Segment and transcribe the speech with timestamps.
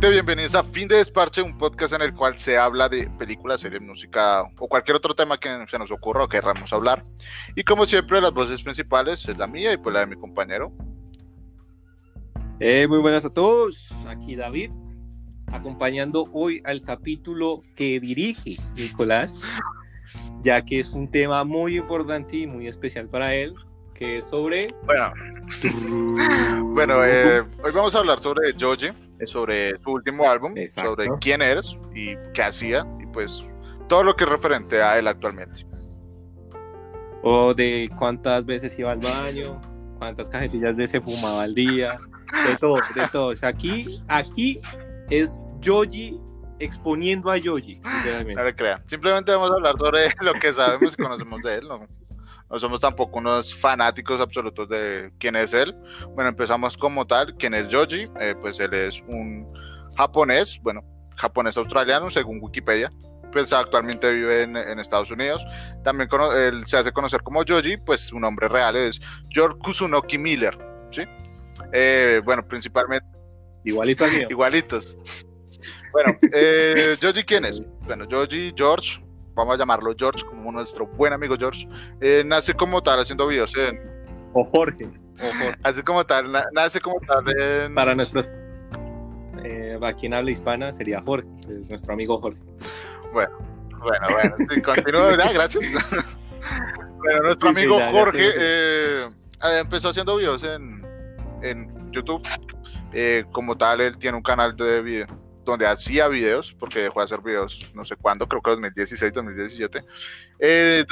[0.00, 3.60] gente, bienvenidos a Fin de Desparche, un podcast en el cual se habla de películas,
[3.60, 7.04] series, música o cualquier otro tema que se nos ocurra o queramos hablar.
[7.56, 10.70] Y como siempre, las voces principales es la mía y pues la de mi compañero.
[12.60, 14.70] Eh, muy buenas a todos, aquí David,
[15.50, 19.42] acompañando hoy al capítulo que dirige Nicolás,
[20.42, 23.52] ya que es un tema muy importante y muy especial para él,
[23.94, 24.68] que es sobre...
[24.84, 25.12] Bueno,
[26.72, 28.90] bueno eh, hoy vamos a hablar sobre Joji,
[29.26, 33.44] sobre su último álbum, sobre quién eres y qué hacía, y pues
[33.88, 35.66] todo lo que es referente a él actualmente.
[37.22, 39.60] O de cuántas veces iba al baño,
[39.98, 41.98] cuántas cajetillas de se fumaba al día,
[42.48, 43.28] de todo, de todo.
[43.28, 44.60] O sea, aquí, aquí
[45.10, 46.20] es Joji
[46.60, 47.80] exponiendo a Yoji,
[48.34, 48.82] No le crean.
[48.86, 51.68] Simplemente vamos a hablar sobre lo que sabemos y conocemos de él.
[51.68, 51.86] ¿no?
[52.50, 55.76] No somos tampoco unos fanáticos absolutos de quién es él.
[56.14, 59.46] Bueno, empezamos como tal, quién es Joji, eh, pues él es un
[59.96, 60.82] japonés, bueno,
[61.16, 62.90] japonés australiano según Wikipedia,
[63.32, 65.44] pues actualmente vive en, Estados Unidos.
[65.84, 70.56] También él se hace conocer como Joji, pues su nombre real es George Kusunoki Miller,
[70.90, 71.02] ¿sí?
[71.72, 73.06] Eh, bueno, principalmente...
[73.64, 74.96] Igualito Igualitos.
[75.92, 77.60] Bueno, eh, Joji, ¿quién es?
[77.88, 79.00] Bueno, Joji, George,
[79.38, 81.66] vamos a llamarlo George, como nuestro buen amigo George,
[82.00, 83.80] eh, nace como tal haciendo videos en...
[84.34, 84.90] O Jorge.
[85.62, 87.74] Así como tal, nace como tal en...
[87.74, 88.34] Para nuestros...
[89.44, 91.28] Eh, aquí en habla hispana sería Jorge,
[91.68, 92.40] nuestro amigo Jorge.
[93.12, 93.38] Bueno,
[93.78, 95.64] bueno, bueno, sí, continúo, ya, gracias.
[96.98, 99.08] bueno, nuestro amigo Jorge eh,
[99.60, 100.84] empezó haciendo videos en,
[101.42, 102.22] en YouTube.
[103.30, 107.20] como tal, él tiene un canal de video donde hacía videos, porque dejó de hacer
[107.22, 109.84] videos no sé cuándo, creo que 2016, 2017.
[110.38, 110.84] Eh,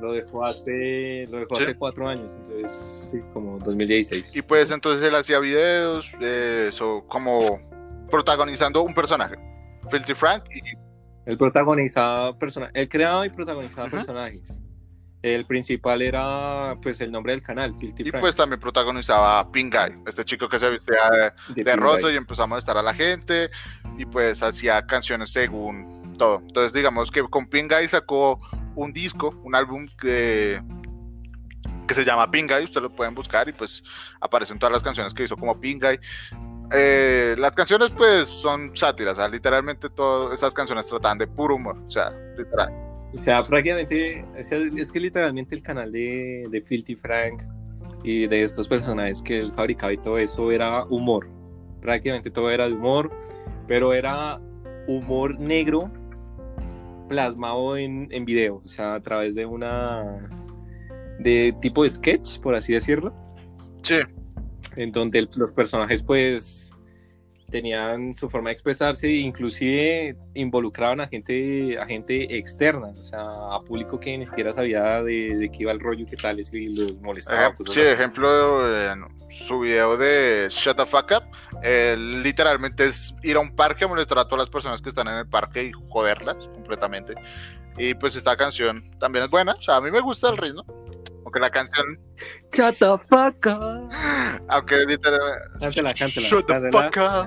[0.00, 4.36] lo dejó hace, lo dejó hace cuatro años, entonces sí, como 2016.
[4.36, 6.70] Y pues entonces él hacía videos, eh,
[7.08, 7.60] como
[8.10, 9.36] protagonizando un personaje,
[9.90, 10.44] Filthy Frank.
[10.54, 10.60] Y...
[11.24, 14.60] Él protagonizaba personajes, él creaba y protagonizaba personajes.
[15.22, 20.02] El principal era pues el nombre del canal, Filthy Y pues también protagonizaba a Pinguy,
[20.06, 23.50] este chico que se vestía de, de rosa y empezamos a estar a la gente
[23.98, 26.40] y pues hacía canciones según todo.
[26.46, 28.38] Entonces digamos que con Pinguy sacó
[28.74, 30.62] un disco, un álbum que,
[31.86, 33.82] que se llama Pinguy, ustedes lo pueden buscar y pues
[34.20, 35.98] aparecen todas las canciones que hizo como Pinguy.
[36.72, 41.54] Eh, las canciones pues son sátiras, o sea, literalmente todas esas canciones tratan de puro
[41.54, 42.72] humor, o sea, literal.
[43.14, 47.42] O sea, prácticamente, es que literalmente el canal de, de Filthy Frank
[48.02, 51.28] y de estos personajes que él fabricaba y todo eso era humor.
[51.80, 53.10] Prácticamente todo era de humor,
[53.66, 54.40] pero era
[54.86, 55.90] humor negro
[57.08, 60.28] plasmado en, en video, o sea, a través de una.
[61.18, 63.14] de tipo de sketch, por así decirlo.
[63.82, 64.00] Sí.
[64.76, 66.65] En donde los personajes, pues
[67.50, 73.62] tenían su forma de expresarse, inclusive involucraban a gente, a gente externa, o sea, a
[73.62, 77.00] público que ni siquiera sabía de, de qué iba el rollo, qué tal, y los
[77.00, 77.48] molestaba.
[77.48, 81.24] Eh, sí, ejemplo, en su video de Shut the Fuck Up,
[82.22, 85.28] literalmente es ir a un parque molestar a todas las personas que están en el
[85.28, 87.14] parque y joderlas completamente.
[87.78, 90.64] Y pues esta canción también es buena, o sea, a mí me gusta el ritmo.
[91.26, 91.98] Aunque la canción.
[92.52, 93.90] Shut the fuck up.
[94.48, 95.58] Aunque literalmente.
[95.60, 96.28] Cántela, cántela.
[96.28, 97.26] Shut the fuck up.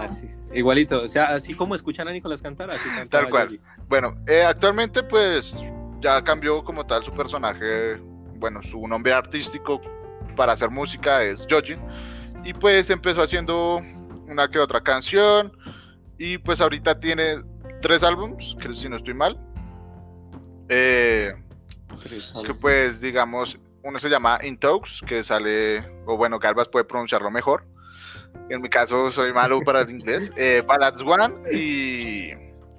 [0.00, 0.30] Así.
[0.52, 3.60] Igualito, o sea, así como escuchan a Nicolás cantar, así Tal cual.
[3.88, 5.56] Bueno, eh, actualmente, pues
[6.00, 7.96] ya cambió como tal su personaje.
[8.36, 9.80] Bueno, su nombre artístico
[10.36, 11.76] para hacer música es Joji.
[12.44, 13.82] Y pues empezó haciendo
[14.28, 15.52] una que otra canción.
[16.18, 17.42] Y pues ahorita tiene
[17.82, 19.36] tres álbums, que si no estoy mal.
[20.68, 21.34] Eh,
[22.44, 27.64] que pues digamos, uno se llama Intox, que sale, o bueno, Galvas puede pronunciarlo mejor.
[28.48, 30.32] En mi caso soy malo para el inglés.
[30.36, 32.30] Eh, Ballads One y,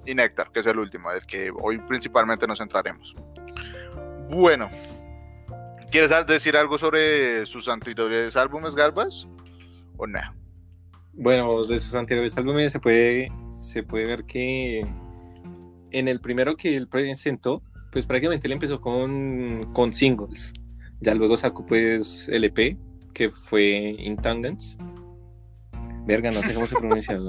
[0.04, 3.14] y Nectar, que es el último, el que hoy principalmente nos centraremos.
[4.28, 4.68] Bueno,
[5.90, 9.26] ¿quieres decir algo sobre sus anteriores álbumes, Galvas?
[9.96, 10.18] ¿O no?
[11.14, 14.86] Bueno, de sus anteriores álbumes se puede, se puede ver que
[15.90, 20.54] en el primero que él presentó, pues prácticamente él empezó con, con singles.
[21.00, 22.78] Ya luego sacó pues el EP,
[23.12, 24.78] que fue Intangents.
[26.06, 27.16] Verga, no sé cómo se pronuncia,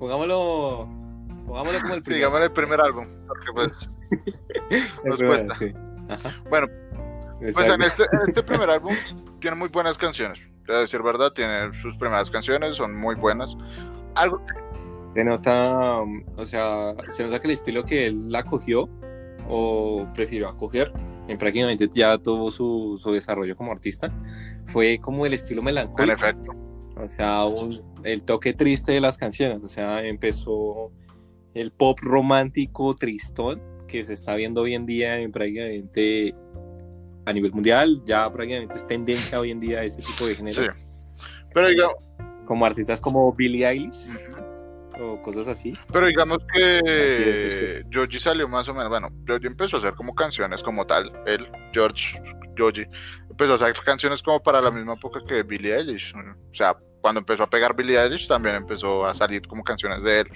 [0.00, 0.88] pongámoslo,
[1.46, 2.32] pongámoslo como el primer.
[2.32, 3.70] Sí, el primer álbum, porque pues
[5.04, 5.54] nos cuesta.
[6.50, 6.66] Bueno,
[7.38, 8.94] pues en este, este primer álbum
[9.40, 10.40] tiene muy buenas canciones.
[10.68, 13.54] A decir verdad, tiene sus primeras canciones, son muy buenas.
[14.16, 14.44] Algo
[15.14, 15.96] se nota,
[16.36, 18.88] o sea, se nota que el estilo que él la cogió
[19.48, 20.92] o prefirió acoger
[21.38, 24.12] prácticamente ya tuvo su, su, desarrollo como artista,
[24.66, 26.02] fue como el estilo melancólico.
[26.04, 26.52] En efecto.
[26.96, 29.62] O sea, un, el toque triste de las canciones.
[29.62, 30.92] O sea, empezó
[31.54, 36.34] el pop romántico tristón que se está viendo hoy en día en prácticamente
[37.24, 38.02] a nivel mundial.
[38.06, 40.62] Ya prácticamente es tendencia hoy en día ese tipo de género.
[40.62, 40.68] Sí.
[41.52, 41.96] Pero digamos.
[42.44, 44.06] Como artistas como Billie Eilish.
[45.00, 45.72] O cosas así.
[45.92, 50.62] Pero digamos que Georgie salió más o menos, bueno, Georgie empezó a hacer como canciones
[50.62, 52.20] como tal, él, George,
[52.56, 52.86] Georgie,
[53.28, 57.20] empezó a hacer canciones como para la misma época que Billie Eilish, o sea, cuando
[57.20, 60.28] empezó a pegar Billie Eilish también empezó a salir como canciones de él,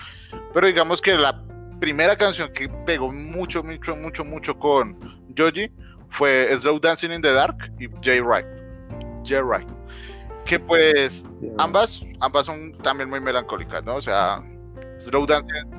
[0.52, 1.40] pero digamos que la
[1.80, 4.98] primera canción que pegó mucho, mucho, mucho, mucho con
[5.36, 5.72] Georgie
[6.10, 8.22] fue Slow Dancing in the Dark y J.
[8.22, 8.46] Wright,
[9.24, 9.42] J.
[9.42, 9.77] Wright
[10.48, 11.28] que pues
[11.58, 13.96] ambas, ambas son también muy melancólicas, ¿no?
[13.96, 14.42] O sea,
[14.98, 15.70] Slow Dancing.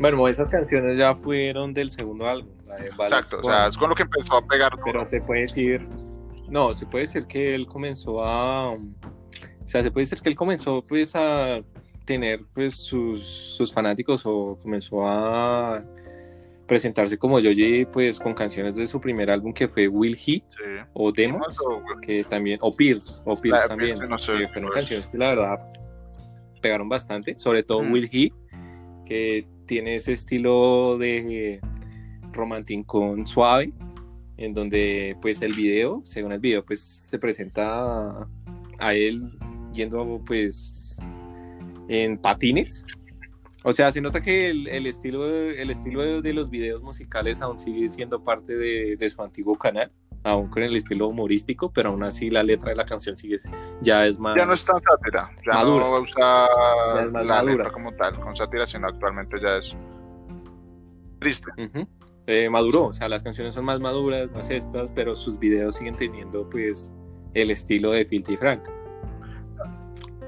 [0.00, 2.50] Bueno, esas canciones ya fueron del segundo álbum.
[2.78, 4.72] Exacto, o sea, es con lo que empezó a pegar.
[4.82, 5.86] Pero se puede decir,
[6.48, 8.80] no, se puede decir que él comenzó a, o
[9.66, 11.60] sea, se puede decir que él comenzó pues a
[12.06, 15.84] tener pues sus, sus fanáticos o comenzó a
[16.66, 20.42] presentarse como Yoji pues con canciones de su primer álbum que fue Will He
[20.92, 21.58] o Demos
[22.00, 25.72] que también o Pills o Pills también que fueron canciones que la verdad
[26.62, 28.32] pegaron bastante sobre todo Will He
[29.04, 31.60] que tiene ese estilo de
[32.86, 33.72] con suave
[34.36, 38.26] en donde pues el video según el video pues se presenta
[38.78, 39.38] a él
[39.72, 40.98] yendo pues
[41.88, 42.84] en patines
[43.66, 47.58] o sea, se nota que el, estilo, de, el estilo de, los videos musicales aún
[47.58, 49.90] sigue siendo parte de, su antiguo canal,
[50.22, 53.38] aún con el estilo humorístico, pero aún así la letra de la canción sigue,
[53.80, 54.36] ya es más...
[54.36, 58.36] Ya no es tan sátira, ya no va a usar la letra como tal, con
[58.36, 59.74] sátira, sino actualmente ya es
[61.18, 61.50] triste.
[62.26, 65.96] Eh, maduró, o sea, las canciones son más maduras, más estas, pero sus videos siguen
[65.96, 66.92] teniendo pues
[67.32, 68.68] el estilo de Filthy Frank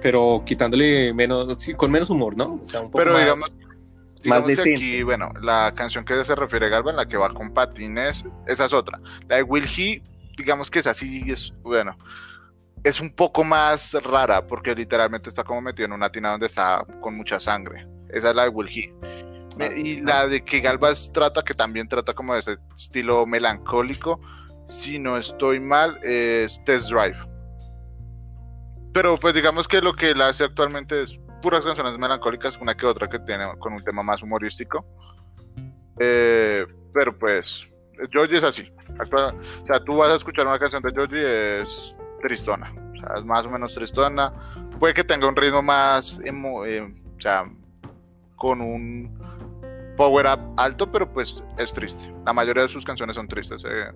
[0.06, 2.60] pero quitándole menos, con menos humor, ¿no?
[2.62, 3.56] O sea, un poco pero más, digamos,
[4.24, 4.74] más decente.
[4.76, 8.66] Aquí, bueno, la canción que se refiere Galva, en la que va con patines, esa
[8.66, 9.00] es otra.
[9.28, 10.00] La de Will He,
[10.38, 11.98] digamos que es así, es, bueno,
[12.84, 16.86] es un poco más rara, porque literalmente está como metido en una tina donde está
[17.00, 17.88] con mucha sangre.
[18.08, 18.94] Esa es la de Will He.
[19.58, 24.20] Ah, y la de que Galvas trata, que también trata como de ese estilo melancólico,
[24.68, 27.35] si no estoy mal, es Test Drive
[28.96, 32.86] pero pues digamos que lo que él hace actualmente es puras canciones melancólicas, una que
[32.86, 34.86] otra que tiene con un tema más humorístico.
[36.00, 36.64] Eh,
[36.94, 37.68] pero pues,
[38.10, 38.72] Joji es así.
[38.98, 42.72] o sea, tú vas a escuchar una canción de Joji, es tristona.
[42.94, 44.32] O sea, es más o menos tristona.
[44.80, 46.32] Puede que tenga un ritmo más, eh,
[46.80, 47.44] o sea,
[48.36, 49.14] con un
[49.98, 52.14] power up alto, pero pues es triste.
[52.24, 53.62] La mayoría de sus canciones son tristes.
[53.68, 53.92] Eh.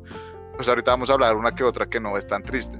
[0.56, 2.78] Pues ahorita vamos a hablar una que otra que no es tan triste.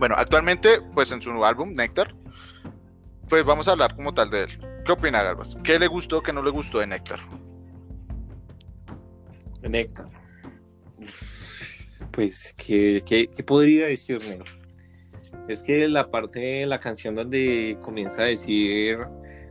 [0.00, 2.14] Bueno, actualmente, pues en su álbum, Nectar,
[3.28, 4.66] pues vamos a hablar como tal de él.
[4.86, 5.58] ¿Qué opina Garbas?
[5.62, 7.20] ¿Qué le gustó, qué no le gustó de Nectar?
[9.60, 10.08] De Nectar.
[12.12, 14.38] Pues, ¿qué, qué, podría decirme?
[15.48, 19.00] Es que la parte de la canción donde comienza a decir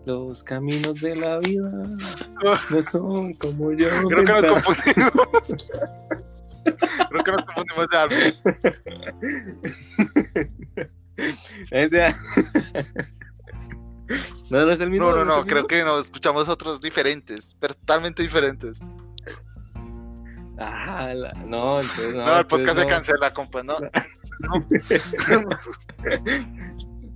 [0.06, 1.70] los caminos de la vida
[2.72, 3.88] no son como yo.
[4.08, 5.68] Creo que nos confundimos.
[6.76, 8.18] Creo que nos confundimos de álbum.
[14.50, 15.12] no, no es el mismo.
[15.12, 18.80] No, no, no, creo que nos escuchamos otros diferentes, pero totalmente diferentes.
[20.58, 21.14] Ah,
[21.46, 22.26] no, entonces no.
[22.26, 23.78] No, el podcast se cancela, compa, no.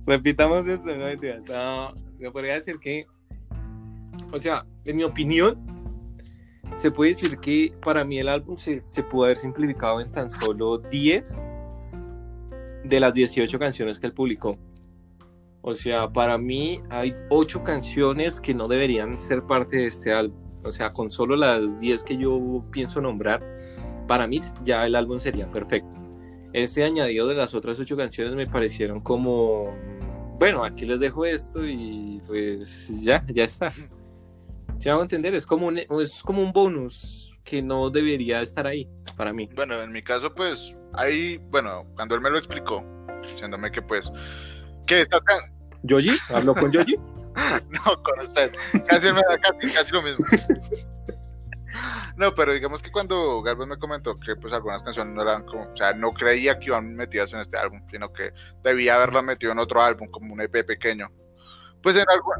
[0.06, 1.06] Repitamos esto, no,
[1.48, 3.06] no, yo podría decir que,
[4.32, 5.73] o sea, en mi opinión,
[6.76, 10.30] se puede decir que para mí el álbum se, se pudo haber simplificado en tan
[10.30, 11.44] solo 10
[12.84, 14.58] de las 18 canciones que él publicó.
[15.62, 20.38] O sea, para mí hay 8 canciones que no deberían ser parte de este álbum.
[20.62, 23.42] O sea, con solo las 10 que yo pienso nombrar,
[24.06, 25.96] para mí ya el álbum sería perfecto.
[26.52, 29.74] Ese añadido de las otras 8 canciones me parecieron como,
[30.38, 33.72] bueno, aquí les dejo esto y pues ya, ya está.
[34.84, 38.86] Si hago entender, es como, un, es como un bonus que no debería estar ahí
[39.16, 39.48] para mí.
[39.54, 42.84] Bueno, en mi caso, pues, ahí, bueno, cuando él me lo explicó,
[43.26, 44.12] diciéndome que pues,
[44.86, 45.22] que estás...
[45.84, 46.10] ¿Yoji?
[46.28, 46.96] ¿Habló con Yoji?
[47.70, 48.54] no, con usted.
[48.86, 49.08] Casi,
[49.40, 50.26] casi, casi lo mismo.
[52.16, 55.62] No, pero digamos que cuando Galvez me comentó que pues algunas canciones no eran como,
[55.62, 59.50] o sea, no creía que iban metidas en este álbum, sino que debía haberlas metido
[59.50, 61.10] en otro álbum, como un EP pequeño.
[61.82, 62.32] Pues en algo,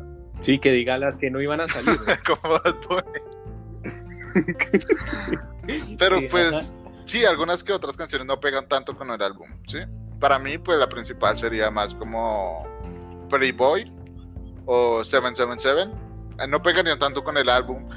[0.44, 1.96] Sí, que diga las que no iban a salir.
[2.26, 2.60] Como
[5.98, 6.70] Pero pues,
[7.06, 9.78] sí, algunas que otras canciones no pegan tanto con el álbum, ¿sí?
[10.20, 12.66] Para mí, pues la principal sería más como
[13.30, 13.90] Playboy
[14.66, 15.90] o 777.
[16.38, 17.88] Eh, no pegarían tanto con el álbum.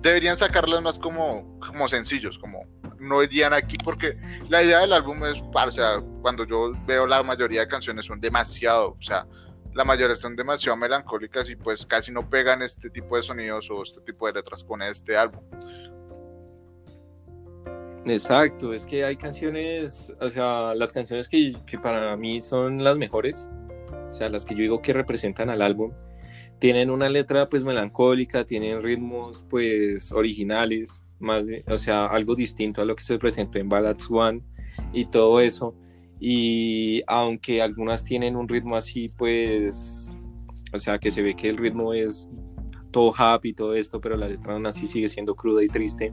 [0.00, 2.68] Deberían sacarlas más como, como sencillos, como
[3.00, 4.16] no irían aquí porque
[4.48, 8.20] la idea del álbum es, o sea, cuando yo veo la mayoría de canciones son
[8.20, 9.26] demasiado, o sea,
[9.74, 13.82] la mayoría son demasiado melancólicas y pues casi no pegan este tipo de sonidos o
[13.82, 15.42] este tipo de letras con este álbum.
[18.06, 23.50] Exacto, es que hay canciones, o sea, las canciones que, para mí son las mejores,
[24.08, 25.92] o sea, las que yo digo que representan al álbum,
[26.58, 32.86] tienen una letra pues melancólica, tienen ritmos pues originales, más, o sea, algo distinto a
[32.86, 34.42] lo que se presentó en Ballads One
[34.92, 35.74] y todo eso.
[36.20, 40.18] Y aunque algunas tienen un ritmo así, pues,
[40.70, 42.28] o sea, que se ve que el ritmo es
[42.90, 46.12] todo happy y todo esto, pero la letra aún así sigue siendo cruda y triste.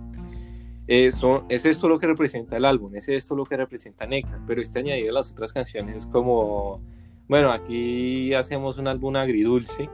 [0.88, 4.62] Eso, es esto lo que representa el álbum, es esto lo que representa Nectar, pero
[4.62, 6.82] este añadido a las otras canciones es como,
[7.28, 9.90] bueno, aquí hacemos un álbum agridulce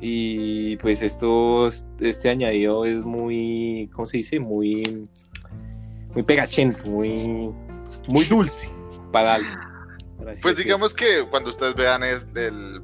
[0.00, 1.68] y pues esto,
[2.00, 4.40] este añadido es muy, ¿cómo se dice?
[4.40, 5.06] Muy,
[6.14, 7.50] muy pegachento, muy,
[8.06, 8.77] muy dulce
[9.12, 9.38] para
[10.42, 12.82] Pues digamos que cuando ustedes vean es del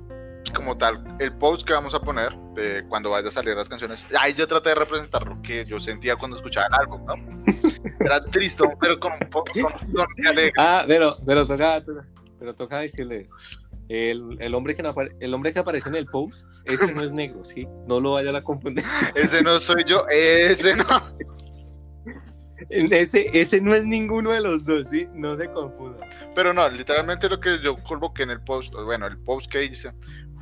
[0.55, 4.05] como tal el post que vamos a poner de cuando vaya a salir las canciones
[4.19, 7.15] ahí yo traté de representar lo que yo sentía cuando escuchaba el álbum ¿no?
[8.01, 9.73] era triste pero con un poco con
[10.59, 11.83] ah pero pero toca
[12.39, 13.33] pero toca decirles
[13.89, 17.13] el, el, hombre que no el hombre que aparece en el post ese no es
[17.13, 18.85] negro sí no lo vayan a confundir.
[19.15, 20.85] Ese no soy yo ese no
[22.71, 25.09] ese, ese no es ninguno de los dos, ¿sí?
[25.13, 26.07] No se confunda.
[26.35, 29.93] Pero no, literalmente lo que yo coloqué en el post, bueno, el post que hice,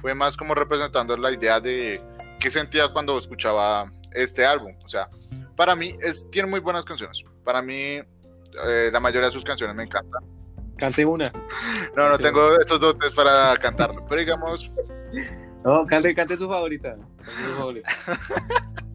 [0.01, 2.03] fue más como representando la idea de
[2.41, 4.75] qué sentía cuando escuchaba este álbum.
[4.85, 5.09] O sea,
[5.57, 7.23] para mí es, tiene muy buenas canciones.
[7.45, 10.23] Para mí, eh, la mayoría de sus canciones me encantan.
[10.77, 11.33] Cante una.
[11.97, 14.71] No, no tengo estos dotes para cantarlo, pero digamos.
[15.65, 16.97] No, cante, cante su favorita.
[16.97, 17.91] Cante su favorita.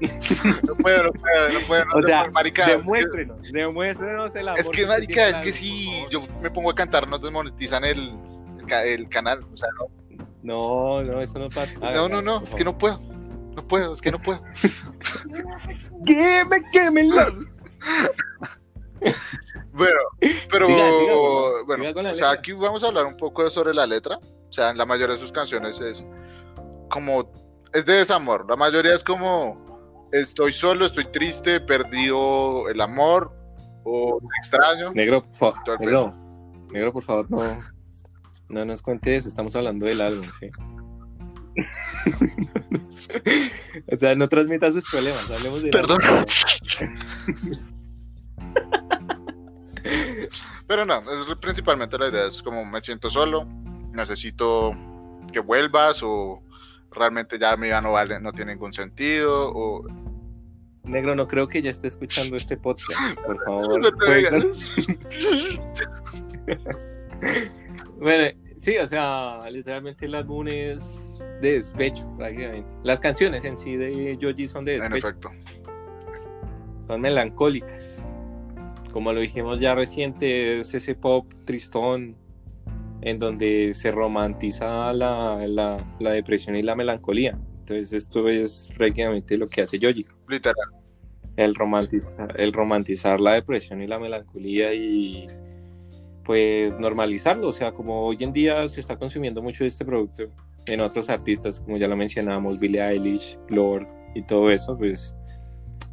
[0.00, 1.84] No puedo, no puedo, no puedo.
[1.94, 4.60] o sea, marica, demuéstrenos, demuéstrenos el amor.
[4.60, 8.14] Es que, marica, es que si yo me pongo a cantar, nos desmonetizan el,
[8.60, 9.86] el, el, canal, o sea, no.
[10.42, 11.78] No, no, eso no pasa.
[11.80, 13.00] No, no, no, es que no puedo.
[13.54, 14.42] No puedo, es que no puedo.
[16.04, 17.10] ¡Que me quemen
[19.72, 19.98] Bueno,
[20.50, 20.68] pero
[21.66, 24.18] bueno, o sea, aquí vamos a hablar un poco sobre la letra.
[24.48, 26.06] O sea, en la mayoría de sus canciones es
[26.88, 27.30] como
[27.72, 28.46] es de desamor.
[28.48, 29.65] La mayoría es como
[30.12, 33.32] estoy solo, estoy triste, perdido el amor
[33.84, 34.92] o extraño.
[34.92, 35.80] Negro, por favor.
[35.80, 36.14] Negro,
[36.72, 37.60] negro, por favor, no,
[38.48, 40.50] no nos cuentes, estamos hablando del álbum, sí.
[43.92, 45.70] o sea, no transmita sus problemas, hablemos de.
[45.70, 45.98] Perdón.
[50.66, 53.46] Pero no, es principalmente la idea, es como me siento solo,
[53.92, 54.72] necesito
[55.32, 56.42] que vuelvas o
[56.90, 59.84] realmente ya mi vida no vale, no tiene ningún sentido o
[60.86, 63.80] Negro, no creo que ya esté escuchando este podcast, por favor.
[67.98, 72.72] bueno, sí, o sea, literalmente el álbum es de despecho, prácticamente.
[72.84, 75.08] Las canciones en sí de Joji son de despecho.
[75.08, 75.32] En efecto.
[76.86, 78.06] Son melancólicas.
[78.92, 82.16] Como lo dijimos ya reciente, es ese pop tristón
[83.06, 87.38] en donde se romantiza la, la, la depresión y la melancolía.
[87.60, 90.04] Entonces esto es prácticamente lo que hace Yoji.
[90.28, 90.56] Literal.
[91.36, 95.28] El romantizar, el romantizar la depresión y la melancolía y
[96.24, 97.46] pues normalizarlo.
[97.46, 100.24] O sea, como hoy en día se está consumiendo mucho este producto
[100.66, 103.86] en otros artistas, como ya lo mencionábamos, Billie Eilish, Lord
[104.16, 105.14] y todo eso, pues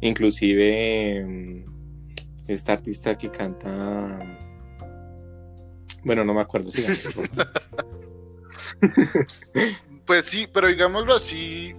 [0.00, 1.64] inclusive mm,
[2.48, 4.18] esta artista que canta...
[6.04, 6.84] Bueno, no me acuerdo, sí.
[10.06, 11.74] Pues sí, pero digámoslo así,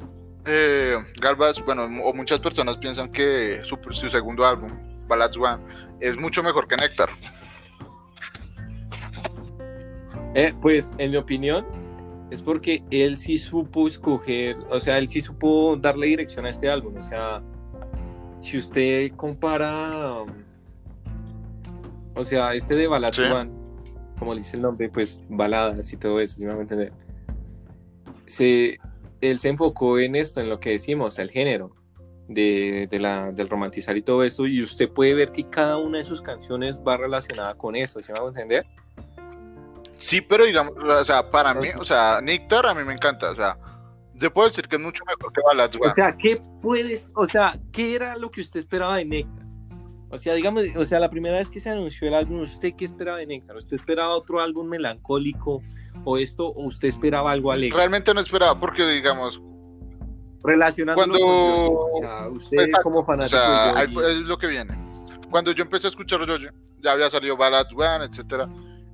[0.45, 4.71] eh, Galvas, bueno, o muchas personas piensan que su, su segundo álbum,
[5.07, 5.63] Ballads One,
[5.99, 7.09] es mucho mejor que Nectar.
[10.33, 11.65] Eh, pues en mi opinión
[12.31, 16.69] es porque él sí supo escoger, o sea, él sí supo darle dirección a este
[16.69, 16.97] álbum.
[16.97, 17.41] O sea,
[18.41, 20.25] si usted compara,
[22.15, 23.51] o sea, este de Ballads One,
[24.17, 26.93] como dice el nombre, pues baladas y todo eso, si me va a entender
[28.25, 28.79] se,
[29.21, 31.75] él se enfocó en esto, en lo que decimos, el género
[32.27, 36.03] de, la, del romantizar y todo eso, y usted puede ver que cada una de
[36.03, 38.65] sus canciones va relacionada con eso, ¿sí me va a entender?
[39.97, 43.35] Sí, pero digamos, o sea, para mí, o sea, Nectar a mí me encanta, o
[43.35, 43.57] sea,
[44.15, 47.59] yo puedo decir que es mucho mejor que Ballads O sea, ¿qué puedes, o sea,
[47.71, 49.44] qué era lo que usted esperaba de Nectar?
[50.15, 52.85] O sea, digamos, o sea, la primera vez que se anunció el álbum, ¿usted qué
[52.85, 53.55] esperaba de Néctar?
[53.57, 55.61] ¿Usted esperaba otro álbum melancólico
[56.03, 57.77] o esto, o usted esperaba algo alegre?
[57.77, 59.41] Realmente no esperaba, porque digamos,
[60.43, 61.25] Relacionándolo Cuando-
[61.75, 64.47] con o sea, usted Exacto, como o fanático sea, de ahí Joji, es lo que
[64.47, 64.77] viene.
[65.31, 66.47] Cuando yo empecé a escuchar a Joji,
[66.83, 68.47] ya había salido Ballad One, etcétera,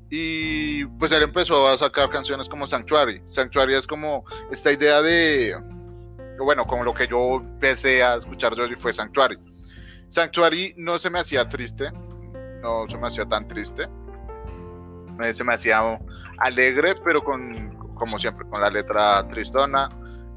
[0.10, 3.22] y pues él empezó a sacar canciones como Sanctuary.
[3.28, 5.58] Sanctuary es como esta idea de,
[6.40, 9.38] bueno, como lo que yo empecé a escuchar Joji fue Sanctuary.
[10.12, 11.92] Sanctuary no se me hacía triste,
[12.62, 13.88] no se me hacía tan triste,
[15.24, 15.82] eh, se me hacía
[16.38, 19.90] alegre, pero con, como siempre, con la letra tristona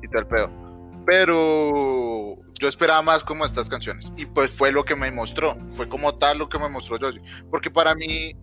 [0.03, 0.65] y todo el pedo
[1.07, 5.87] pero yo esperaba más como estas canciones y pues fue lo que me mostró, fue
[5.87, 8.35] como tal lo que me mostró Joji, porque para mí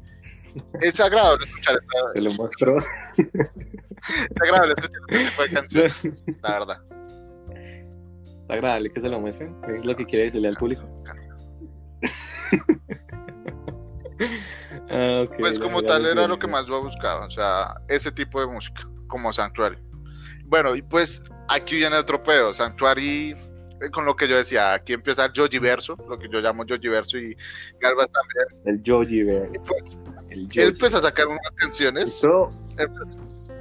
[0.80, 2.78] es agradable escuchar esta- se lo mostró.
[3.18, 6.10] es agradable escuchar este tipo de canciones,
[6.44, 6.82] la verdad.
[8.52, 9.56] Agradable que se lo muestren.
[9.64, 10.84] Eso es lo que quiere decirle al público.
[14.94, 18.48] Ah, Pues como tal era lo que más yo buscaba, o sea, ese tipo de
[18.48, 19.78] música, como Sanctuary.
[20.46, 23.32] Bueno, y pues aquí viene otro pedo, Sanctuary,
[23.82, 26.66] eh, con lo que yo decía, aquí empieza el Joji Verso, lo que yo llamo
[26.68, 27.36] Joji Verso y
[27.80, 28.68] Galvas también.
[28.68, 29.68] El Joji Y Verse.
[29.70, 32.14] pues, El él empezó a sacar unas canciones.
[32.16, 32.52] Esto-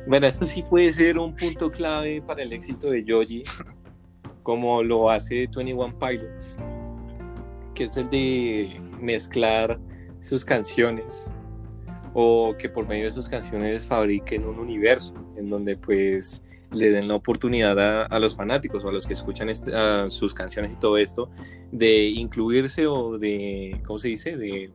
[0.08, 3.44] Bueno, esto sí puede ser un punto clave para el éxito de Joji,
[4.50, 6.56] como lo hace 21 Pilots,
[7.72, 9.78] que es el de mezclar
[10.18, 11.32] sus canciones
[12.14, 16.42] o que por medio de sus canciones fabriquen un universo en donde pues
[16.72, 19.70] le den la oportunidad a, a los fanáticos o a los que escuchan este-
[20.08, 21.30] sus canciones y todo esto
[21.70, 24.36] de incluirse o de, ¿cómo se dice?
[24.36, 24.72] De,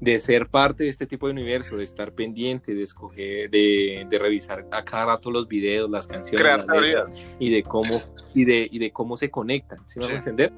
[0.00, 4.18] de ser parte de este tipo de universo, de estar pendiente, de escoger, de, de
[4.18, 7.06] revisar a cada rato los videos, las canciones, las letras,
[7.38, 8.00] y de cómo
[8.34, 10.10] y de, y de cómo se conectan, ¿sí me Sí.
[10.10, 10.52] hago entender?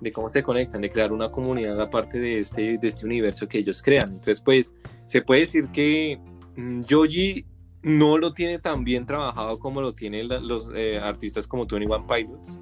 [0.00, 3.58] De cómo se conectan, de crear una comunidad aparte de este, de este universo que
[3.58, 4.10] ellos crean.
[4.12, 4.74] Entonces, pues,
[5.06, 6.18] se puede decir que
[6.56, 7.44] mm, Joji
[7.82, 12.60] no lo tiene tan bien trabajado como lo tienen los eh, artistas como 21 Pilots,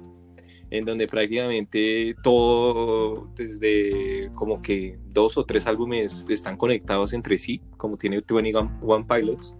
[0.71, 7.61] en donde prácticamente todo, desde como que dos o tres álbumes están conectados entre sí,
[7.77, 9.55] como tiene 21 Pilots.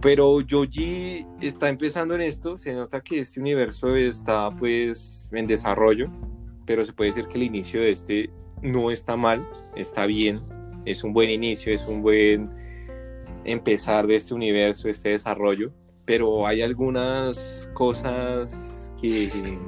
[0.00, 6.10] Pero Joji está empezando en esto, se nota que este universo está pues en desarrollo,
[6.66, 8.30] pero se puede decir que el inicio de este
[8.62, 10.42] no está mal, está bien,
[10.84, 12.50] es un buen inicio, es un buen
[13.44, 15.72] empezar de este universo, este desarrollo,
[16.04, 19.58] pero hay algunas cosas que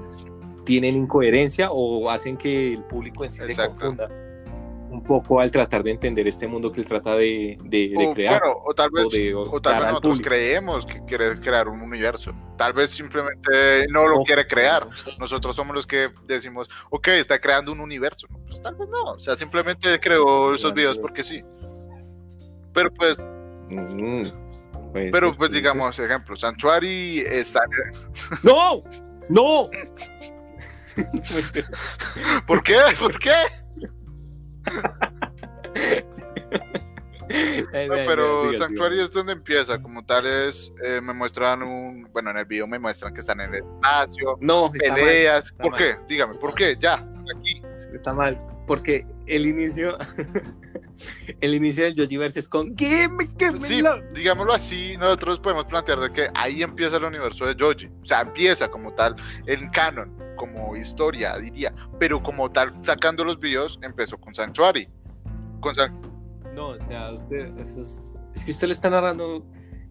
[0.65, 4.09] tienen incoherencia o hacen que el público en sí se confunda
[4.89, 8.15] un poco al tratar de entender este mundo que él trata de, de- de O,
[8.15, 8.41] crear.
[8.65, 10.29] o tal vez, o de o tal vez nosotros público.
[10.31, 12.33] creemos que quiere crear un universo.
[12.57, 14.89] Tal vez simplemente no lo quiere crear.
[15.19, 18.27] Nosotros somos los que decimos, ok, está creando un universo.
[18.47, 19.05] Pues tal vez no.
[19.13, 21.43] O sea, simplemente creó esos videos porque sí.
[22.73, 23.19] Pero pues,
[23.71, 24.23] Mm,
[24.93, 27.61] pues, pero pues, pues digamos, ejemplo, Sanctuary está.
[28.45, 28.83] ¡No!
[29.29, 29.71] ¡No!
[32.47, 32.79] ¿Por qué?
[32.99, 33.35] ¿Por qué?
[37.29, 38.67] No, pero siga.
[38.67, 42.67] Sanctuary es donde empieza, como tal es, eh, me muestran un, bueno, en el video
[42.67, 45.79] me muestran que están en el espacio, No, mal, peleas, ¿por mal.
[45.79, 45.97] qué?
[46.09, 46.77] Dígame, ¿por qué?
[46.79, 47.05] Ya,
[47.37, 47.63] aquí,
[47.93, 48.41] está mal.
[48.67, 49.99] Porque el inicio.
[51.41, 52.77] el inicio del Joji Verse es con.
[52.77, 54.03] ¡Give me, give me sí, love!
[54.15, 58.21] digámoslo así, nosotros podemos plantear de que ahí empieza el universo de Joji, o sea,
[58.23, 64.19] empieza como tal, en canon, como historia, diría, pero como tal, sacando los videos, empezó
[64.19, 64.89] con Sanctuary,
[65.61, 66.01] con San-
[66.55, 67.57] No, o sea, usted.
[67.59, 69.45] eso es, es que usted lo está narrando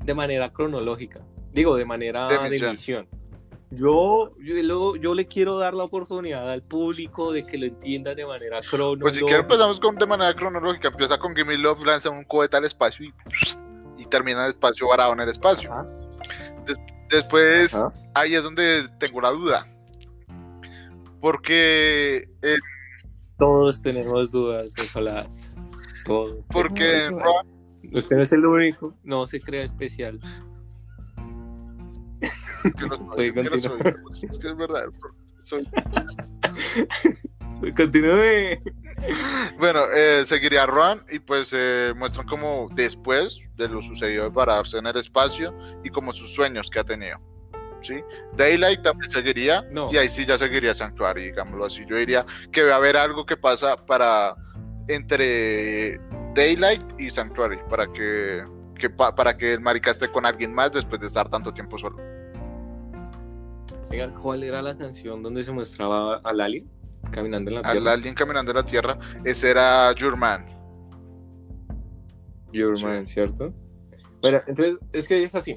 [0.03, 1.21] de manera cronológica.
[1.51, 3.07] Digo, de manera De de emisión.
[3.71, 8.25] Yo, yo, yo le quiero dar la oportunidad al público de que lo entienda de
[8.25, 9.01] manera cronológica.
[9.03, 12.57] Pues si quieren empezamos con de manera cronológica, empieza con Gimme Love, lanza un cohete
[12.57, 13.13] al espacio y,
[13.97, 15.71] y termina el espacio varado en el espacio.
[15.73, 15.87] Ajá.
[17.09, 17.93] Después, Ajá.
[18.13, 19.67] ahí es donde tengo la duda.
[21.19, 22.57] Porque, eh,
[23.37, 25.51] Todos tenemos dudas, Nicolás.
[26.05, 26.45] Todos.
[26.51, 27.55] porque Ron.
[27.93, 28.93] Usted no es el único.
[29.03, 30.19] No se crea especial.
[32.73, 34.85] Que no soy, es que soy, pues, es que es verdad.
[35.43, 35.67] soy-
[37.75, 38.59] Continúe.
[39.57, 44.77] Bueno, eh, seguiría Ron y pues eh, muestran como después de lo sucedido de pararse
[44.77, 47.19] en el espacio y como sus sueños que ha tenido.
[47.81, 48.01] ¿sí?
[48.35, 49.91] Daylight también seguiría No.
[49.91, 51.83] y ahí sí ya seguiría Sanctuary, digámoslo así.
[51.87, 54.35] Yo diría que va a haber algo que pasa para
[54.87, 55.99] entre
[56.33, 58.43] Daylight y Sanctuary para que,
[58.79, 61.77] que pa- para que el marica esté con alguien más después de estar tanto tiempo
[61.77, 61.97] solo.
[63.89, 66.69] Oiga, ¿cuál era la canción donde se mostraba al alien?
[67.11, 67.91] caminando en la al tierra.
[67.91, 70.43] alien caminando en la Tierra, ese era Your Man.
[72.51, 72.85] Your Sí.
[72.85, 73.53] Man, ¿cierto?
[74.21, 75.55] Bueno, entonces es que es así.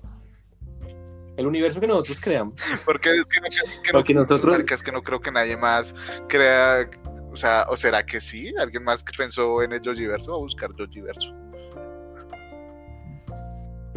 [1.39, 2.53] El universo que nosotros creamos.
[2.85, 5.95] Porque es que no, que Porque nosotros- es que no creo que nadie más
[6.29, 6.91] crea,
[7.33, 10.41] o sea, o será que sí, alguien más que pensó en el Yojiverso, va a
[10.41, 11.33] buscar Yojiverso.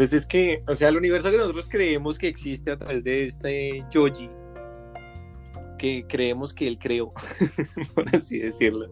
[0.02, 3.26] Pues es que, o sea, el universo que nosotros creemos que existe a través de
[3.26, 4.32] este Yoji,
[5.78, 7.14] que creemos que él creó,
[7.94, 8.90] por así decirlo.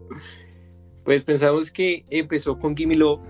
[1.03, 3.25] Pues pensamos que empezó con Gimme Love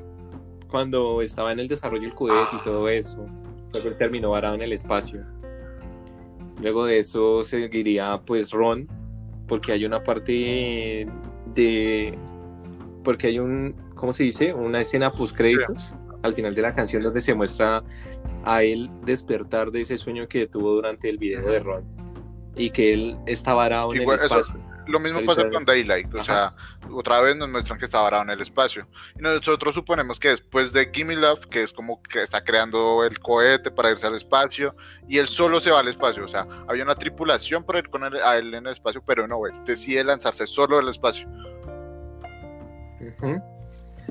[0.68, 3.26] cuando estaba en el desarrollo del cohete y todo eso.
[3.72, 5.26] Luego terminó varado en el espacio.
[6.62, 8.90] Luego de eso seguiría pues Ron,
[9.48, 11.08] porque hay una parte
[11.56, 12.18] de...
[13.06, 14.54] porque hay un, ¿cómo se dice?
[14.54, 17.84] Una escena post créditos al final de la canción donde se muestra
[18.44, 21.84] a él despertar de ese sueño que tuvo durante el video de Ron
[22.56, 24.70] y que él está varado en Igual, el eso- espacio.
[24.88, 26.56] Lo mismo pasa con Daylight, o sea,
[26.92, 28.88] otra vez nos muestran que está varado en el espacio.
[29.16, 33.20] Y nosotros suponemos que después de Gimme Love, que es como que está creando el
[33.20, 34.76] cohete para irse al espacio,
[35.08, 38.04] y él solo se va al espacio, o sea, había una tripulación para ir con
[38.04, 41.30] él, a él en el espacio, pero no, él decide lanzarse solo al espacio.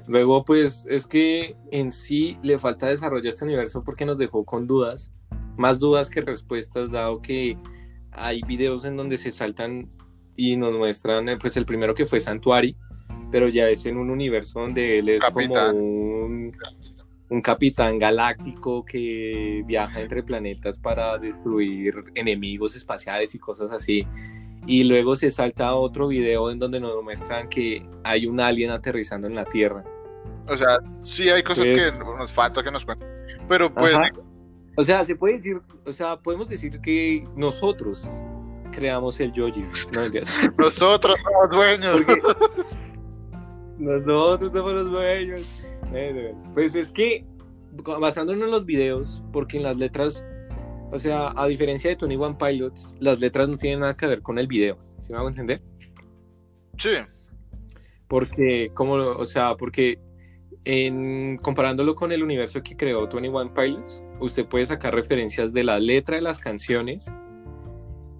[0.06, 4.44] Luego, pues es que en sí le falta desarrollo a este universo porque nos dejó
[4.44, 5.10] con dudas,
[5.56, 7.56] más dudas que respuestas, dado que
[8.12, 9.90] hay videos en donde se saltan
[10.36, 12.76] y nos muestran, eh, pues el primero que fue Santuari,
[13.30, 15.72] pero ya es en un universo donde él es Capitán.
[15.72, 16.52] como un,
[17.30, 24.06] un capitán galáctico que viaja entre planetas para destruir enemigos espaciales y cosas así.
[24.68, 29.26] Y luego se salta otro video en donde nos muestran que hay un alien aterrizando
[29.26, 29.82] en la Tierra.
[30.46, 31.80] O sea, sí hay cosas que
[32.16, 33.08] nos falta que nos cuenten.
[33.48, 34.08] Pero pues, Ajá.
[34.78, 38.22] O sea, se puede decir, o sea, podemos decir que nosotros
[38.70, 39.64] creamos el Yoji.
[39.90, 40.02] No
[40.58, 42.00] nosotros somos dueños.
[42.06, 42.22] Porque
[43.78, 45.40] nosotros somos los dueños.
[45.92, 47.26] Eh, Pues es que,
[47.98, 50.24] basándonos en los videos, porque en las letras,
[50.90, 54.22] o sea, a diferencia de Tony One Pilots, las letras no tienen nada que ver
[54.22, 54.78] con el video.
[55.00, 55.62] ¿Sí me hago entender?
[56.78, 56.90] Sí,
[58.06, 59.98] Porque, como, o sea, porque
[60.64, 65.78] en, comparándolo con el universo que creó 21 Pilots, usted puede sacar referencias de la
[65.78, 67.12] letra de las canciones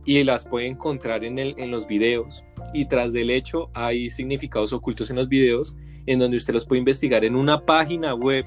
[0.05, 2.45] y las puede encontrar en, el, en los videos.
[2.75, 5.75] Y tras del hecho, hay significados ocultos en los videos
[6.07, 8.45] en donde usted los puede investigar en una página web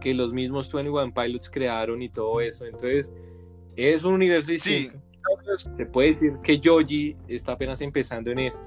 [0.00, 2.66] que los mismos 21 Pilots crearon y todo eso.
[2.66, 3.12] Entonces,
[3.78, 4.96] es un universo distinto.
[5.74, 8.64] Se puede decir que Yoji está apenas empezando en esto.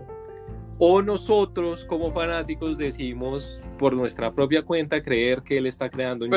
[0.78, 6.32] O nosotros, como fanáticos, decidimos por nuestra propia cuenta creer que él está creando un.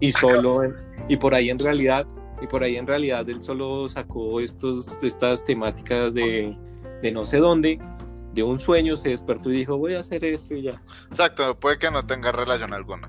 [0.00, 0.74] Y solo, en-
[1.08, 2.06] y por ahí en realidad,
[2.40, 6.56] y por ahí en realidad él solo sacó estos, estas temáticas de,
[7.02, 7.78] de no sé dónde,
[8.32, 10.82] de un sueño, se despertó y dijo, voy a hacer esto y ya.
[11.08, 13.08] exacto, puede que no tenga relación alguna.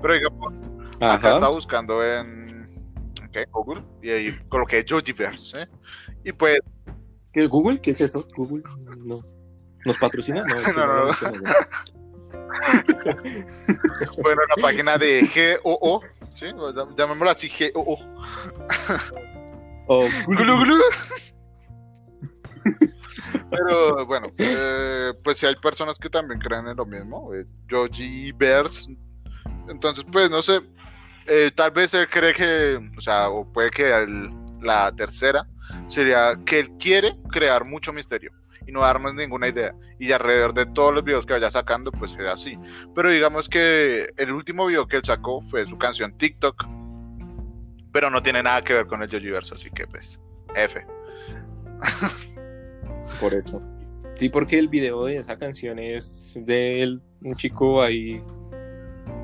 [0.00, 0.54] Pero digamos,
[1.00, 2.61] acá está buscando en
[3.50, 5.68] Google y ahí coloqué Yojiverse, ¿eh?
[6.24, 6.60] Y pues,
[7.32, 7.80] ¿Qué, ¿Google?
[7.80, 8.26] ¿Qué es eso?
[8.36, 8.62] ¿Google?
[8.98, 9.20] No.
[9.84, 10.44] ¿Nos patrocina?
[10.44, 11.12] No, No, no, no.
[14.22, 16.00] bueno, la página de GOO,
[16.34, 16.46] ¿sí?
[16.96, 17.98] Llamémosla así, GOO.
[19.88, 20.80] O Glu, glu.
[23.50, 28.96] Pero bueno, eh, pues si hay personas que también creen en lo mismo, eh, Yojiverse.
[29.68, 30.60] Entonces, pues no sé,
[31.26, 34.06] eh, tal vez él cree que, o sea, o puede que
[34.60, 35.46] la tercera
[35.88, 38.32] sería que él quiere crear mucho misterio
[38.66, 39.74] y no darnos ninguna idea.
[39.98, 42.58] Y alrededor de todos los videos que vaya sacando, pues sea así.
[42.94, 46.66] Pero digamos que el último video que él sacó fue su canción TikTok,
[47.92, 50.20] pero no tiene nada que ver con el Yojiverse, así que pues,
[50.54, 50.84] F.
[53.20, 53.60] Por eso.
[54.14, 58.22] Sí, porque el video de esa canción es de él, un chico ahí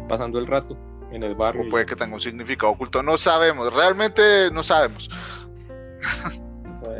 [0.08, 0.76] pasando el rato
[1.10, 1.66] en el barrio.
[1.66, 5.08] O puede que tenga un significado oculto, no sabemos, realmente no sabemos.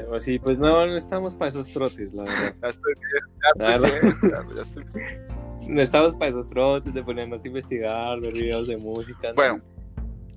[0.09, 2.55] O Así, pues no, no estamos para esos trotes, la verdad.
[2.62, 3.25] Ya estoy bien,
[3.59, 5.27] ya estoy bien, ya- ya estoy bien.
[5.75, 9.29] No estamos para esos trotes de ponernos a investigar, ver videos de música.
[9.29, 9.35] ¿no?
[9.35, 9.61] Bueno,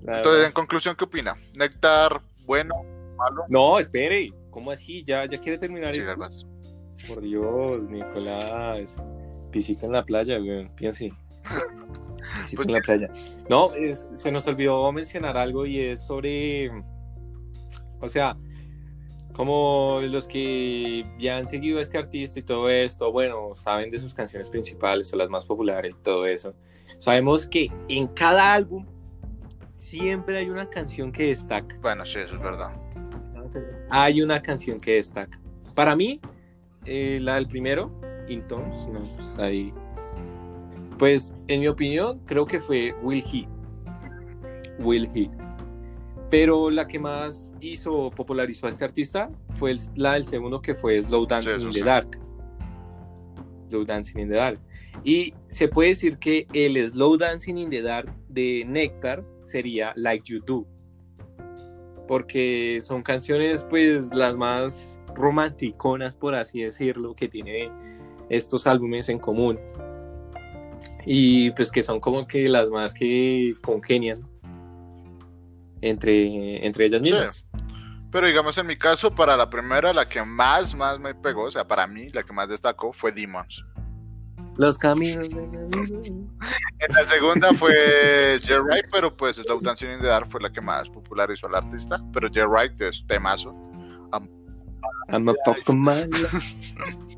[0.06, 1.36] Entonces, en conclusión, ¿qué opina?
[1.54, 2.74] ¿Néctar bueno,
[3.16, 3.44] malo?
[3.48, 4.32] No, espere.
[4.50, 5.02] ¿Cómo así?
[5.04, 6.18] ¿Ya, ya quiere terminar Sí, esto?
[7.08, 9.02] Por Dios, Nicolás.
[9.50, 10.68] Pisita en la playa, güey.
[10.74, 11.12] Piense.
[12.54, 13.10] Pues en la playa.
[13.50, 16.70] No, es- se nos olvidó mencionar algo y es sobre.
[18.00, 18.36] O sea,
[19.32, 23.98] como los que ya han seguido a este artista y todo esto, bueno, saben de
[23.98, 26.54] sus canciones principales o las más populares y todo eso.
[26.98, 28.86] Sabemos que en cada álbum
[29.72, 32.72] siempre hay una canción que destaca Bueno, sí, eso es verdad.
[33.90, 35.40] hay una canción que destaca.
[35.74, 36.20] Para mí,
[36.84, 37.90] eh, la del primero,
[38.28, 39.72] Intons, no, pues ahí.
[41.02, 43.48] Pues en mi opinión, creo que fue Will He.
[44.78, 45.28] Will He.
[46.30, 50.76] Pero la que más hizo, popularizó a este artista fue el- la del segundo que
[50.76, 51.84] fue Slow Dancing eso in the sí.
[51.84, 52.20] Dark.
[53.68, 54.60] Slow Dancing in the Dark.
[55.02, 60.32] Y se puede decir que el Slow Dancing in the Dark de Nectar sería Like
[60.32, 60.68] You Do.
[62.06, 67.72] Porque son canciones pues las más romanticonas, por así decirlo, que tiene
[68.28, 69.58] estos álbumes en común.
[71.04, 74.20] Y pues que son como que las más que congenian
[75.80, 77.10] entre, entre ellas Sí.
[77.12, 77.46] mismas.
[78.10, 81.50] Pero digamos en mi caso, para la primera, la que más, más me pegó, o
[81.50, 83.64] sea, para mí, la que más destacó fue Demons.
[84.58, 85.42] Los caminos de.
[85.42, 90.60] En la segunda fue Right, pero pues Slow Dancing in the Dark fue la que
[90.60, 92.02] más popularizó al artista.
[92.12, 93.54] Pero Right es temazo.
[95.08, 96.10] I'm a fucking man.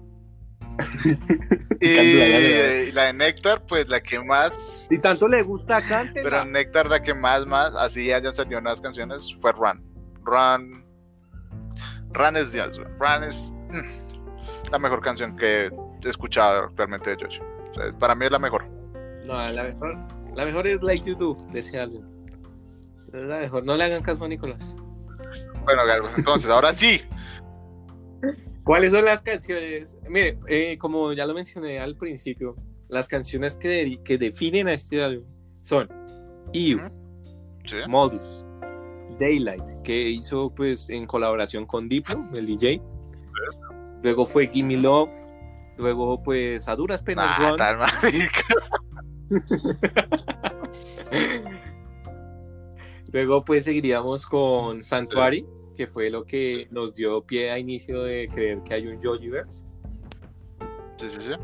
[1.81, 6.23] Y, y la de Nectar, pues la que más, Si tanto le gusta, cántela.
[6.31, 9.83] pero Nectar la que más, más, así hayan salido unas canciones, fue Run.
[10.23, 10.85] Run.
[12.13, 12.81] Run es Dios.
[12.99, 15.67] Run es mm, la mejor canción que
[16.03, 17.41] he escuchado actualmente de Josh.
[17.73, 18.65] O sea, para mí es la mejor.
[19.27, 19.99] No, la mejor,
[20.35, 22.05] la mejor es Like You Do de ese álbum.
[23.13, 23.65] Es la mejor.
[23.65, 24.75] No le hagan caso a Nicolás.
[25.65, 25.83] Bueno,
[26.17, 27.03] entonces, ahora sí.
[28.65, 29.97] ¿Cuáles son las canciones?
[30.09, 32.57] Mire, eh, como ya lo mencioné al principio,
[32.89, 35.27] las canciones que, de- que definen a este álbum
[35.61, 35.89] son.
[36.53, 37.77] Sí.
[37.89, 38.45] Modus,
[39.19, 42.81] Daylight, que hizo pues en colaboración con Diplo, el DJ.
[44.03, 45.11] Luego fue Gimme Love.
[45.77, 47.79] Luego pues a duras penas Ah, tal.
[53.13, 58.29] Luego pues seguiríamos con Sanctuary, que fue lo que nos dio pie a inicio de
[58.33, 59.65] creer que hay un Jojiverse.
[60.97, 61.35] Sí, sí, sí.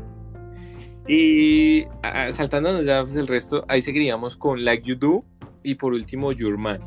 [1.07, 5.25] Y ah, saltándonos ya pues, el resto, ahí seguiríamos con Like You Do
[5.63, 6.79] y por último Your Man.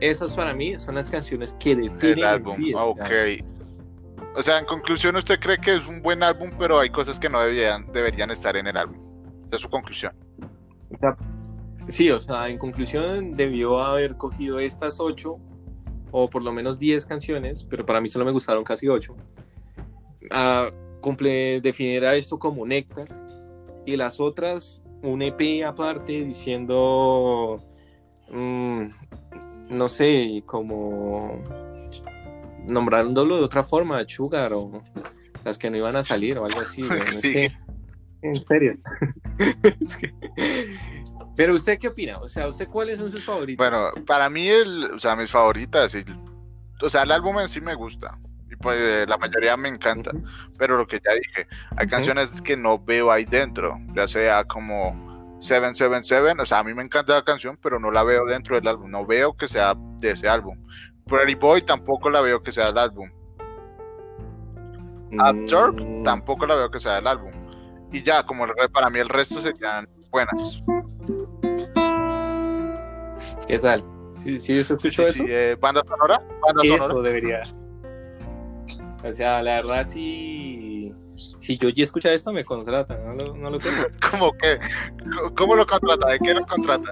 [0.00, 2.54] Esas para mí son las canciones que definen El álbum.
[2.54, 3.00] sí este ok.
[3.00, 3.54] álbum.
[4.36, 7.28] O sea, en conclusión, usted cree que es un buen álbum, pero hay cosas que
[7.28, 8.98] no deberían, deberían estar en el álbum.
[9.46, 10.12] Esa es su conclusión.
[11.88, 15.38] Sí, o sea, en conclusión debió haber cogido estas ocho
[16.16, 19.16] o por lo menos 10 canciones, pero para mí solo me gustaron casi ocho.
[20.30, 23.08] A cumple, definir a esto como néctar
[23.84, 27.60] y las otras un EP aparte diciendo,
[28.30, 28.82] mm,
[29.70, 31.42] no sé, como
[32.68, 34.84] nombrándolo de otra forma, Sugar o
[35.44, 36.80] las que no iban a salir o algo así.
[37.08, 37.50] es que-
[38.22, 38.78] en serio.
[39.80, 40.14] Es que-
[41.36, 42.18] Pero usted qué opina?
[42.18, 43.58] O sea, ¿usted cuáles son sus favoritos?
[43.68, 46.04] Bueno, para mí, el, o sea, mis favoritas, y-
[46.82, 48.18] o sea, el álbum en sí me gusta.
[48.50, 50.12] Y pues eh, la mayoría me encanta.
[50.58, 53.78] Pero lo que ya dije, hay canciones que no veo ahí dentro.
[53.94, 58.02] Ya sea como 777, o sea, a mí me encanta la canción, pero no la
[58.04, 58.90] veo dentro del álbum.
[58.90, 60.56] No veo que sea de ese álbum.
[61.06, 63.10] Pretty Boy tampoco la veo que sea del álbum.
[65.18, 67.32] Absorb Mm, tampoco la veo que sea del álbum.
[67.92, 70.62] Y ya, como para mí el resto serían buenas.
[73.46, 73.84] ¿Qué tal?
[74.12, 75.12] ¿Sí, sí se Sí, escuchó sí, eso?
[75.12, 77.08] sí, eh, banda sonora, banda Eso sonora.
[77.08, 77.42] debería.
[79.04, 80.92] O sea, la verdad, si,
[81.38, 83.82] si yo ya escucha esto, me contrata, no lo, no lo tengo.
[84.10, 84.58] ¿Cómo que?
[84.98, 86.08] ¿Cómo- ¿Cómo lo contrata?
[86.08, 86.90] ¿De qué lo contrata?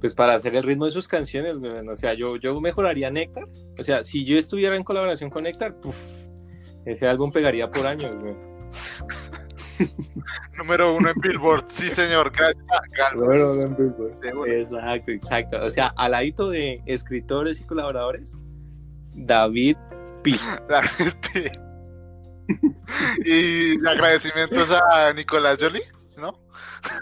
[0.00, 1.72] Pues para hacer el ritmo de sus canciones, güey.
[1.88, 3.44] O sea, yo, yo mejoraría Néctar.
[3.78, 5.96] O sea, si yo estuviera en colaboración con Néctar, puf,
[6.84, 8.34] ese álbum pegaría por años, güey.
[10.56, 13.38] Número uno en Billboard, sí señor, gracias a Galvez.
[14.20, 14.52] De una.
[14.54, 15.64] Exacto, exacto.
[15.64, 18.36] O sea, al ladito de escritores y colaboradores,
[19.14, 19.76] David
[20.22, 20.32] P.
[23.24, 25.82] y agradecimientos a Nicolás Jolie,
[26.16, 26.38] ¿no?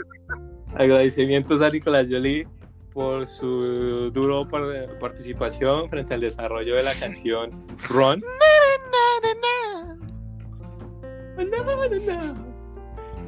[0.76, 2.48] Agradecimientos a Nicolás Jolie
[2.92, 8.22] por su duro par- participación frente al desarrollo de la canción Run.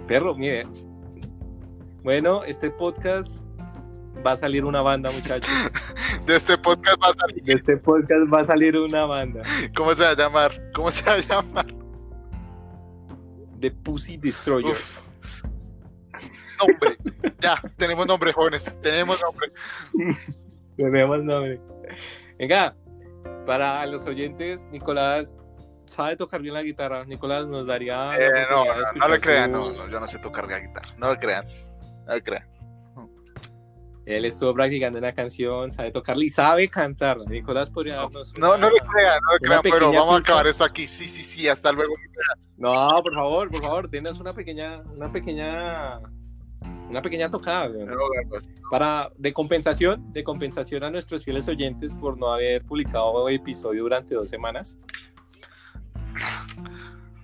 [0.07, 0.67] Perro, mire.
[2.03, 3.43] Bueno, este podcast
[4.25, 5.51] va a salir una banda, muchachos.
[6.27, 9.43] De este podcast va a salir, De este podcast va a salir una banda.
[9.77, 10.71] ¿cómo se va a llamar?
[10.73, 11.67] ¿Cómo se va a llamar?
[13.61, 15.05] The Pussy Destroyers.
[16.59, 16.97] Nombre,
[17.41, 19.53] ya, tenemos nombre, jóvenes, tenemos nombre.
[20.77, 21.59] Tenemos nombre.
[22.39, 22.77] Venga,
[23.47, 25.39] para los oyentes, Nicolás
[25.87, 27.05] sabe tocar bien la guitarra.
[27.05, 28.13] Nicolás nos daría.
[28.15, 30.89] Eh, no, no, no le crean, su- no, no, yo no sé tocar la guitarra,
[30.99, 31.45] no le crean,
[32.07, 32.49] no le crean.
[34.05, 37.19] Él estuvo practicando una canción, sabe tocarla y sabe cantar.
[37.29, 38.33] Nicolás podría darnos.
[38.39, 40.33] No, una- no le crean, no le crean, pero vamos a pista.
[40.33, 40.87] acabar esto aquí.
[40.87, 41.93] Sí, sí, sí, hasta luego.
[42.57, 45.99] No, por favor, por favor, denos una pequeña, una pequeña,
[46.89, 47.85] una pequeña tocada, güey.
[47.85, 47.97] No,
[48.29, 53.83] pues, para de compensación, de compensación a nuestros fieles oyentes por no haber publicado episodio
[53.83, 54.79] durante dos semanas.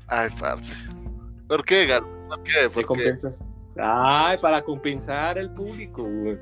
[0.09, 0.75] Ay, parce.
[1.49, 2.03] ¿Por qué, Gal?
[2.29, 2.71] ¿Por qué?
[2.71, 2.87] ¿Por qué?
[2.87, 3.37] compensa-
[3.79, 6.03] Ay, para compensar al público.
[6.03, 6.39] güey.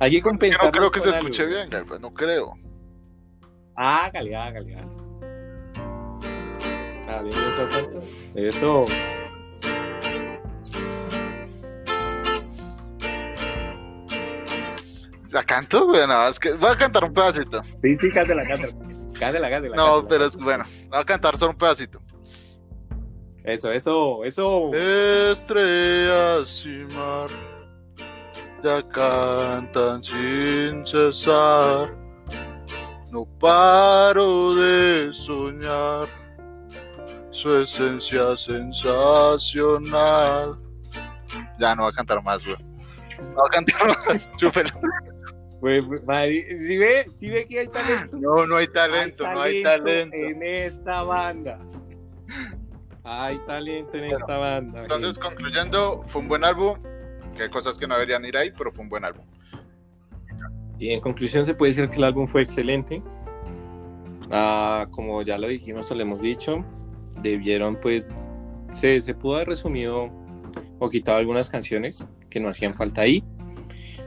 [0.00, 0.64] Hay que Yo compensar.
[0.66, 2.54] no creo que se escuche bien, Galva, no creo.
[3.76, 5.04] Hágale, hágale, hágale.
[7.08, 8.00] Ah, bien, mientras tanto.
[8.34, 8.86] Eso.
[15.30, 15.86] ¿La canto?
[15.86, 17.62] Bueno, es que voy a cantar un pedacito.
[17.82, 18.74] Sí, sí, cántela, cántela.
[19.18, 19.76] Cántela, cántela.
[19.76, 20.08] No, cántela.
[20.08, 22.00] pero es bueno, voy a cantar solo un pedacito.
[23.44, 24.72] Eso, eso, eso.
[24.74, 27.28] Estrellas y mar
[28.64, 31.94] ya cantan sin cesar.
[33.10, 36.08] No paro de soñar
[37.30, 40.58] su esencia sensacional.
[41.58, 42.56] Ya no voy a cantar más, güey.
[43.20, 44.26] No voy a cantar más.
[44.38, 44.70] chúpelo.
[45.64, 48.18] Güey, madre, si ve, si ve que hay talento.
[48.18, 50.14] No, no hay talento, no hay talento.
[50.14, 51.58] En esta banda.
[53.02, 54.82] Hay talento en esta banda.
[54.82, 56.78] Entonces, concluyendo, fue un buen álbum.
[57.34, 59.24] Que hay cosas que no deberían ir ahí, pero fue un buen álbum.
[60.78, 63.02] Y en conclusión se puede decir que el álbum fue excelente.
[64.30, 66.62] Ah, como ya lo dijimos o lo hemos dicho,
[67.22, 68.04] debieron pues,
[68.74, 70.10] se, se pudo haber resumido
[70.78, 73.24] o quitado algunas canciones que no hacían falta ahí.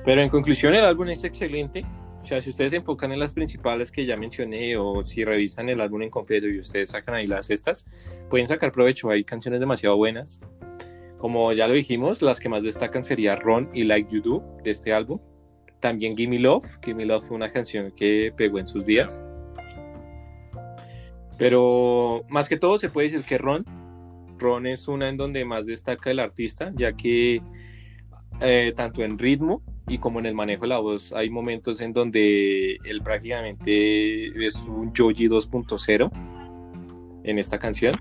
[0.06, 1.86] Pero en conclusión el álbum es excelente.
[2.22, 5.70] O sea, si ustedes se enfocan en las principales que ya mencioné o si revisan
[5.70, 7.86] el álbum en completo y ustedes sacan ahí las estas,
[8.30, 9.10] pueden sacar provecho.
[9.10, 10.42] Hay canciones demasiado buenas.
[11.20, 14.72] Como ya lo dijimos, las que más destacan sería Ron y Like You Do de
[14.72, 15.20] este álbum.
[15.80, 16.80] También Gimme Love.
[16.84, 19.24] Gimme Love fue una canción que pegó en sus días.
[21.38, 23.66] Pero más que todo se puede decir que Ron.
[24.38, 27.42] Ron es una en donde más destaca el artista, ya que
[28.42, 31.94] eh, tanto en ritmo y como en el manejo de la voz hay momentos en
[31.94, 37.96] donde él prácticamente es un Joji 2.0 en esta canción.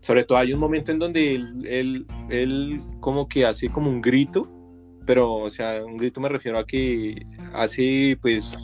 [0.00, 4.00] Sobre todo hay un momento en donde él, él, él como que hace como un
[4.00, 4.48] grito,
[5.04, 8.56] pero o sea, un grito me refiero a que hace pues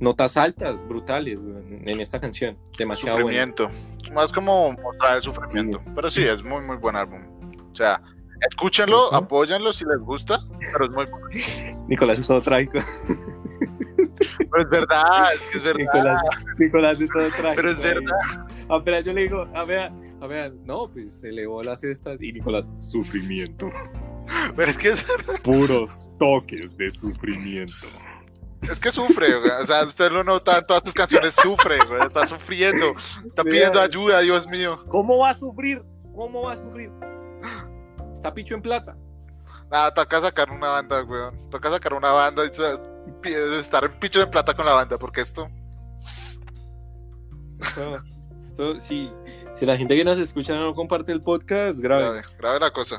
[0.00, 1.40] notas altas, brutales
[1.84, 2.58] en esta canción.
[2.76, 3.46] Demasiado buena.
[3.46, 4.12] Sufrimiento.
[4.12, 5.80] Más como mostrar el sufrimiento.
[5.94, 7.20] Pero sí, es muy, muy buen álbum.
[7.72, 8.02] O sea,
[8.40, 9.16] escúchenlo, Ujú.
[9.16, 10.40] apóyenlo si les gusta,
[10.72, 11.26] pero es muy bueno.
[11.88, 12.78] Nicolás es todo trágico.
[14.38, 15.78] Pero es verdad, es que es verdad.
[15.78, 16.22] Nicolás,
[16.58, 17.54] Nicolás es todo trágico.
[17.56, 18.46] Pero es verdad.
[18.68, 22.32] Apenas yo le digo, a ver, a ver, no, pues se elevó las estas y
[22.32, 23.70] Nicolás, sufrimiento.
[24.56, 25.06] Pero es que, es,
[25.42, 27.86] Puros toques de sufrimiento.
[28.62, 29.34] es que sufre.
[29.34, 31.78] O sea, usted lo nota en todas sus canciones, sufre.
[32.02, 32.86] Está sufriendo,
[33.26, 34.84] está pidiendo ayuda, Dios mío.
[34.88, 35.82] ¿Cómo va a sufrir?
[36.14, 36.90] ¿Cómo va a sufrir?
[38.26, 38.96] Está picho en plata.
[39.70, 41.48] Nada, toca sacar una banda, weón.
[41.48, 45.48] Toca sacar una banda y estar en picho de plata con la banda, porque esto.
[47.60, 48.02] Esto,
[48.42, 49.12] esto, si,
[49.54, 52.02] si la gente que nos escucha no comparte el podcast, grave.
[52.02, 52.96] Grave, grave la cosa.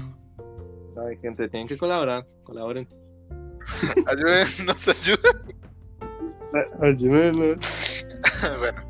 [0.96, 2.26] Grave, gente, tienen que colaborar.
[2.44, 2.88] Colaboren.
[4.08, 5.58] Ayuden, nos ayuden.
[6.82, 7.60] Ayúdenlo.
[8.60, 8.82] bueno.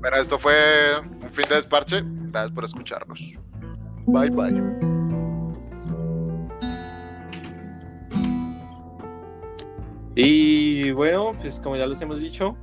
[0.00, 2.02] Bueno, esto fue un fin de desparche.
[2.04, 3.20] Gracias por escucharnos.
[4.08, 4.87] Bye, bye.
[10.20, 12.56] Y bueno, pues como ya les hemos dicho,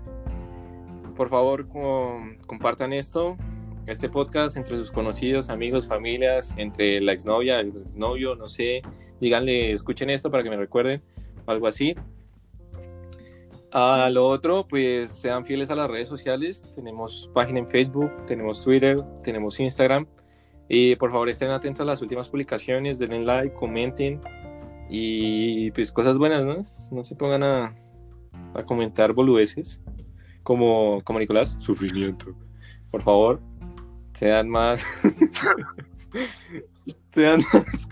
[1.16, 3.38] por favor com- compartan esto,
[3.86, 8.82] este podcast entre sus conocidos, amigos, familias, entre la exnovia, el novio, no sé,
[9.22, 11.02] díganle, escuchen esto para que me recuerden,
[11.46, 11.96] algo así.
[13.72, 18.62] A lo otro, pues sean fieles a las redes sociales, tenemos página en Facebook, tenemos
[18.62, 20.08] Twitter, tenemos Instagram,
[20.68, 24.20] y por favor estén atentos a las últimas publicaciones, denle like, comenten,
[24.90, 26.64] y pues cosas buenas, ¿no?
[26.92, 27.76] No se pongan a,
[28.54, 29.82] a comentar boludeces
[30.44, 31.58] como, como Nicolás.
[31.60, 32.36] Sufrimiento.
[32.92, 33.42] Por favor,
[34.14, 34.84] sean más.
[37.12, 37.88] sean más.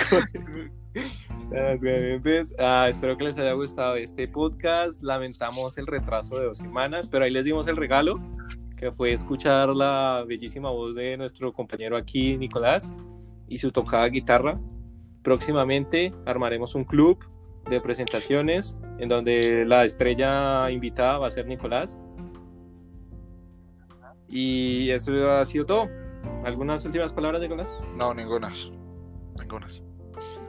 [1.79, 2.53] coherentes.
[2.57, 5.03] Ah, espero que les haya gustado este podcast.
[5.03, 8.19] Lamentamos el retraso de dos semanas, pero ahí les dimos el regalo,
[8.77, 12.93] que fue escuchar la bellísima voz de nuestro compañero aquí, Nicolás,
[13.49, 14.59] y su tocada guitarra.
[15.23, 17.17] Próximamente armaremos un club
[17.69, 22.01] de presentaciones en donde la estrella invitada va a ser Nicolás.
[24.27, 25.89] Y eso ha sido todo.
[26.43, 27.85] ¿Algunas últimas palabras, Nicolás?
[27.95, 28.53] No, ninguna.
[29.39, 29.67] Ninguna.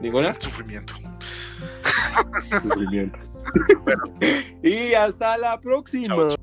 [0.01, 0.41] ¿Ninguna?
[0.41, 0.95] Sufrimiento.
[2.63, 3.19] Sufrimiento.
[4.63, 6.35] y hasta la próxima.